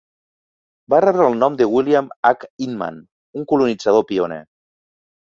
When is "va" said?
0.93-0.99